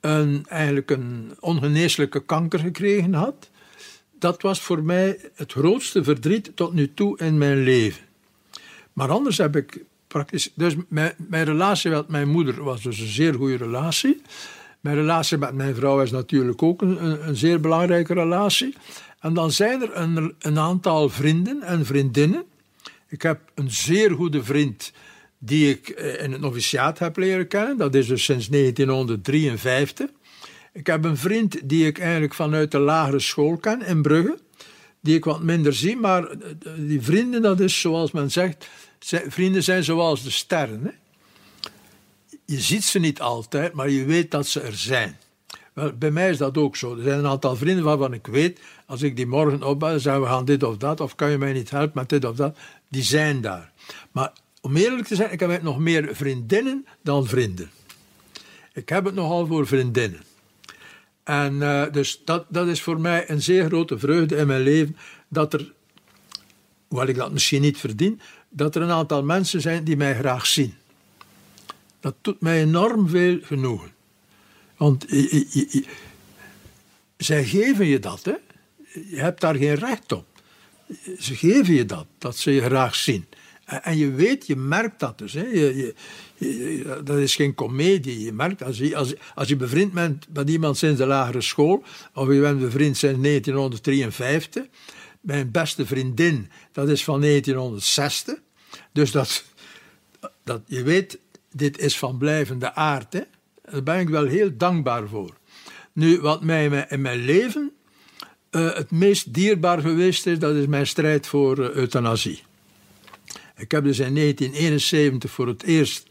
een, 0.00 0.44
eigenlijk 0.48 0.90
een 0.90 1.36
ongeneeslijke 1.40 2.24
kanker 2.24 2.58
gekregen 2.58 3.14
had. 3.14 3.50
Dat 4.18 4.42
was 4.42 4.60
voor 4.60 4.82
mij 4.82 5.18
het 5.34 5.52
grootste 5.52 6.04
verdriet 6.04 6.50
tot 6.54 6.72
nu 6.72 6.94
toe 6.94 7.18
in 7.18 7.38
mijn 7.38 7.62
leven. 7.62 8.02
Maar 8.92 9.10
anders 9.10 9.38
heb 9.38 9.56
ik 9.56 9.84
praktisch. 10.14 10.50
Dus 10.54 10.74
mijn, 10.88 11.12
mijn 11.16 11.44
relatie 11.44 11.90
met 11.90 12.08
mijn 12.08 12.28
moeder 12.28 12.64
was 12.64 12.82
dus 12.82 12.98
een 12.98 13.06
zeer 13.06 13.34
goede 13.34 13.56
relatie. 13.56 14.22
Mijn 14.80 14.96
relatie 14.96 15.38
met 15.38 15.54
mijn 15.54 15.74
vrouw 15.74 16.02
is 16.02 16.10
natuurlijk 16.10 16.62
ook 16.62 16.82
een, 16.82 17.28
een 17.28 17.36
zeer 17.36 17.60
belangrijke 17.60 18.14
relatie. 18.14 18.74
En 19.20 19.34
dan 19.34 19.50
zijn 19.50 19.82
er 19.82 19.96
een, 19.96 20.34
een 20.38 20.58
aantal 20.58 21.08
vrienden 21.08 21.62
en 21.62 21.86
vriendinnen. 21.86 22.44
Ik 23.08 23.22
heb 23.22 23.40
een 23.54 23.70
zeer 23.70 24.10
goede 24.10 24.44
vriend 24.44 24.92
die 25.38 25.70
ik 25.70 25.88
eh, 25.88 26.22
in 26.22 26.32
het 26.32 26.40
noviciaat 26.40 26.98
heb 26.98 27.16
leren 27.16 27.48
kennen. 27.48 27.76
Dat 27.76 27.94
is 27.94 28.06
dus 28.06 28.24
sinds 28.24 28.48
1953. 28.48 30.10
Ik 30.72 30.86
heb 30.86 31.04
een 31.04 31.16
vriend 31.16 31.68
die 31.68 31.86
ik 31.86 31.98
eigenlijk 31.98 32.34
vanuit 32.34 32.70
de 32.70 32.78
lagere 32.78 33.20
school 33.20 33.56
ken 33.56 33.86
in 33.86 34.02
Brugge. 34.02 34.38
Die 35.00 35.16
ik 35.16 35.24
wat 35.24 35.42
minder 35.42 35.72
zie, 35.72 35.96
maar 35.96 36.30
eh, 36.30 36.38
die 36.76 37.02
vrienden, 37.02 37.42
dat 37.42 37.60
is 37.60 37.80
zoals 37.80 38.12
men 38.12 38.30
zegt, 38.30 38.68
vrienden 39.28 39.62
zijn 39.62 39.84
zoals 39.84 40.22
de 40.22 40.30
sterren. 40.30 40.84
Hè? 40.84 40.90
Je 42.44 42.60
ziet 42.60 42.84
ze 42.84 42.98
niet 42.98 43.20
altijd, 43.20 43.72
maar 43.72 43.90
je 43.90 44.04
weet 44.04 44.30
dat 44.30 44.46
ze 44.46 44.60
er 44.60 44.76
zijn. 44.76 45.16
Wel, 45.72 45.92
bij 45.92 46.10
mij 46.10 46.30
is 46.30 46.38
dat 46.38 46.56
ook 46.56 46.76
zo. 46.76 46.96
Er 46.96 47.02
zijn 47.02 47.18
een 47.18 47.26
aantal 47.26 47.56
vrienden 47.56 47.84
waarvan 47.84 48.12
ik 48.12 48.26
weet, 48.26 48.60
als 48.86 49.02
ik 49.02 49.16
die 49.16 49.26
morgen 49.26 49.62
opbel 49.62 49.88
en 49.88 50.00
zeg 50.00 50.18
we 50.18 50.26
gaan 50.26 50.44
dit 50.44 50.62
of 50.62 50.76
dat, 50.76 51.00
of 51.00 51.14
kan 51.14 51.30
je 51.30 51.38
mij 51.38 51.52
niet 51.52 51.70
helpen 51.70 51.92
met 51.94 52.08
dit 52.08 52.24
of 52.24 52.36
dat, 52.36 52.56
die 52.88 53.02
zijn 53.02 53.40
daar. 53.40 53.72
Maar 54.12 54.32
om 54.60 54.76
eerlijk 54.76 55.06
te 55.06 55.14
zijn, 55.14 55.32
ik 55.32 55.40
heb 55.40 55.62
nog 55.62 55.78
meer 55.78 56.16
vriendinnen 56.16 56.86
dan 57.02 57.26
vrienden. 57.26 57.70
Ik 58.72 58.88
heb 58.88 59.04
het 59.04 59.14
nogal 59.14 59.46
voor 59.46 59.66
vriendinnen. 59.66 60.20
En 61.24 61.54
uh, 61.54 61.84
dus 61.92 62.22
dat, 62.24 62.46
dat 62.48 62.66
is 62.66 62.82
voor 62.82 63.00
mij 63.00 63.30
een 63.30 63.42
zeer 63.42 63.66
grote 63.66 63.98
vreugde 63.98 64.36
in 64.36 64.46
mijn 64.46 64.60
leven, 64.60 64.96
dat 65.28 65.52
er, 65.52 65.72
hoewel 66.88 67.08
ik 67.08 67.16
dat 67.16 67.32
misschien 67.32 67.62
niet 67.62 67.78
verdien, 67.78 68.20
dat 68.56 68.74
er 68.74 68.82
een 68.82 68.90
aantal 68.90 69.22
mensen 69.22 69.60
zijn 69.60 69.84
die 69.84 69.96
mij 69.96 70.14
graag 70.14 70.46
zien. 70.46 70.74
Dat 72.00 72.14
doet 72.20 72.40
mij 72.40 72.60
enorm 72.60 73.08
veel 73.08 73.38
genoegen. 73.42 73.90
Want 74.76 75.06
zij 77.16 77.44
geven 77.44 77.86
je 77.86 77.98
dat, 77.98 78.24
hè? 78.24 78.34
Je 79.10 79.20
hebt 79.20 79.40
daar 79.40 79.54
geen 79.54 79.74
recht 79.74 80.12
op. 80.12 80.26
Ze 81.18 81.34
geven 81.34 81.74
je 81.74 81.84
dat, 81.84 82.06
dat 82.18 82.36
ze 82.36 82.50
je 82.50 82.60
graag 82.60 82.94
zien. 82.94 83.26
En 83.64 83.96
je 83.96 84.10
weet, 84.10 84.46
je 84.46 84.56
merkt 84.56 85.00
dat 85.00 85.18
dus. 85.18 85.32
Hè? 85.32 85.42
Je, 85.42 85.94
dat 87.04 87.18
is 87.18 87.34
geen 87.34 87.54
komedie. 87.54 88.20
Je 88.20 88.32
merkt, 88.32 88.62
als 88.62 88.78
je, 88.78 88.96
als, 88.96 89.14
als 89.34 89.48
je 89.48 89.56
bevriend 89.56 89.92
bent 89.92 90.26
met 90.32 90.50
iemand 90.50 90.76
sinds 90.76 90.98
de 90.98 91.06
lagere 91.06 91.40
school, 91.40 91.84
of 92.14 92.32
je 92.32 92.40
bent 92.40 92.60
bevriend 92.60 92.96
sinds 92.96 93.20
1953, 93.22 94.64
mijn 95.20 95.50
beste 95.50 95.86
vriendin, 95.86 96.50
dat 96.72 96.88
is 96.88 97.04
van 97.04 97.20
1960. 97.20 98.38
Dus 98.94 99.10
dat, 99.10 99.44
dat 100.44 100.60
je 100.66 100.82
weet, 100.82 101.18
dit 101.52 101.78
is 101.78 101.98
van 101.98 102.18
blijvende 102.18 102.74
aard. 102.74 103.12
Hè? 103.12 103.20
Daar 103.70 103.82
ben 103.82 104.00
ik 104.00 104.08
wel 104.08 104.26
heel 104.26 104.56
dankbaar 104.56 105.08
voor. 105.08 105.34
Nu, 105.92 106.20
wat 106.20 106.42
mij 106.42 106.86
in 106.88 107.00
mijn 107.00 107.24
leven 107.24 107.72
uh, 108.50 108.74
het 108.74 108.90
meest 108.90 109.34
dierbaar 109.34 109.80
geweest 109.80 110.26
is, 110.26 110.38
dat 110.38 110.54
is 110.54 110.66
mijn 110.66 110.86
strijd 110.86 111.26
voor 111.26 111.58
uh, 111.58 111.70
euthanasie. 111.70 112.42
Ik 113.56 113.70
heb 113.70 113.84
dus 113.84 113.98
in 113.98 114.14
1971 114.14 115.30
voor 115.30 115.46
het 115.46 115.62
eerst 115.62 116.06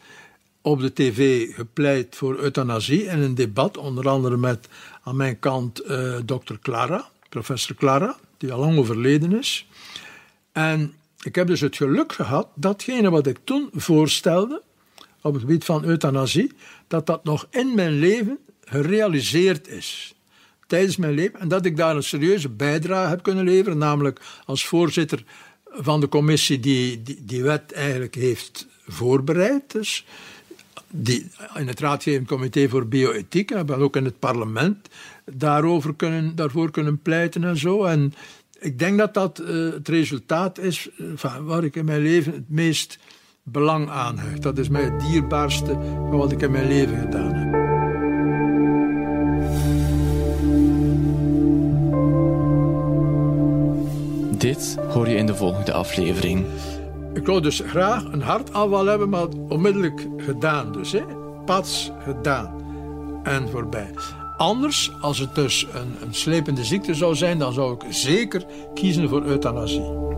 op 0.62 0.80
de 0.80 0.94
tv 0.94 1.48
gepleit 1.56 2.16
voor 2.16 2.38
euthanasie 2.38 3.06
in 3.06 3.20
een 3.20 3.36
debat, 3.36 3.78
onder 3.78 4.10
andere 4.10 4.38
met 4.38 4.68
aan 5.04 5.16
mijn 5.16 5.40
kant 5.40 5.86
uh, 5.86 6.18
dokter 6.25 6.60
Clara, 6.60 7.10
professor 7.30 7.75
Clara, 7.75 8.18
die 8.38 8.52
al 8.52 8.60
lang 8.60 8.78
overleden 8.78 9.38
is. 9.38 9.68
En 10.52 10.94
ik 11.24 11.36
heb 11.36 11.48
dus 11.48 11.62
het 11.62 11.75
geluk 11.75 12.13
gehad 12.13 12.48
datgene 12.56 13.10
wat 13.10 13.27
ik 13.27 13.38
toen 13.44 13.70
voorstelde 13.74 14.62
op 15.22 15.34
het 15.34 15.42
gebied 15.42 15.65
van 15.65 15.84
euthanasie, 15.84 16.51
dat 16.88 17.06
dat 17.06 17.24
nog 17.24 17.48
in 17.50 17.75
mijn 17.75 18.00
leven 18.00 18.38
gerealiseerd 18.65 19.68
is. 19.68 20.15
Tijdens 20.68 20.98
mijn 20.98 21.13
leven. 21.13 21.39
En 21.39 21.48
dat 21.48 21.65
ik 21.65 21.77
daar 21.77 21.96
een 21.96 22.03
serieuze 22.03 22.50
bijdrage 22.50 23.10
heb 23.10 23.24
kunnen 23.24 23.44
leveren, 23.44 23.77
namelijk 23.77 24.22
als 24.46 24.65
voorzitter 24.65 25.24
van 25.65 26.00
de 26.00 26.08
commissie 26.08 26.60
die 26.60 27.03
die, 27.03 27.25
die 27.25 27.44
wet 27.44 27.72
eigenlijk 27.72 28.15
heeft 28.15 28.68
voorbereid. 28.88 29.72
Dus 29.72 30.06
die, 30.89 31.32
in 31.56 31.68
het 31.68 31.80
Raadgevend 31.80 32.27
Comité 32.27 32.70
voor 32.70 32.88
Bioethiek, 32.88 33.50
hebben 33.50 33.77
ook 33.77 33.96
in 33.96 34.06
het 34.06 34.20
parlement 34.20 34.89
daarover 35.25 35.96
kunnen, 35.96 36.36
daarvoor 36.36 36.72
kunnen 36.72 37.01
pleiten 37.01 37.44
en 37.44 37.58
zo. 37.58 37.84
En 37.84 38.13
ik 38.63 38.79
denk 38.79 38.98
dat 38.98 39.13
dat 39.13 39.41
uh, 39.41 39.74
het 39.74 39.88
resultaat 39.88 40.58
is 40.58 40.89
uh, 40.98 41.36
waar 41.41 41.63
ik 41.63 41.75
in 41.75 41.86
mijn 41.86 42.01
leven 42.01 42.34
het 42.34 42.50
meest 42.50 43.00
belang 43.43 43.89
aan 43.89 44.17
hecht. 44.17 44.41
Dat 44.41 44.58
is 44.58 44.70
mij 44.70 44.84
het 44.84 45.00
dierbaarste 45.00 45.72
van 46.10 46.17
wat 46.17 46.32
ik 46.32 46.41
in 46.41 46.51
mijn 46.51 46.67
leven 46.67 47.00
gedaan 47.00 47.34
heb. 47.34 47.62
Dit 54.39 54.77
hoor 54.89 55.08
je 55.08 55.15
in 55.15 55.25
de 55.25 55.36
volgende 55.36 55.74
aflevering. 55.74 56.46
Ik 57.13 57.25
wou 57.25 57.41
dus 57.41 57.62
graag 57.65 58.03
een 58.03 58.22
hartaanval 58.22 58.86
hebben, 58.86 59.10
maar 59.10 59.27
onmiddellijk 59.48 60.08
gedaan. 60.17 60.72
Dus, 60.72 60.91
hè? 60.91 61.01
Pats 61.46 61.91
gedaan. 62.03 62.62
En 63.24 63.50
voorbij. 63.50 64.23
Anders, 64.44 64.92
als 65.00 65.20
het 65.20 65.36
dus 65.36 65.66
een, 65.74 65.96
een 66.02 66.14
slepende 66.14 66.64
ziekte 66.64 66.94
zou 66.94 67.16
zijn, 67.16 67.40
dan 67.40 67.54
zou 67.54 67.74
ik 67.74 67.94
zeker 67.94 68.46
kiezen 68.74 69.10
voor 69.10 69.24
euthanasie. 69.24 70.12